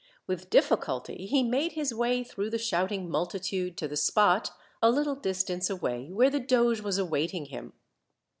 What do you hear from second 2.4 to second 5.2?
the shouting multitude to the spot, a little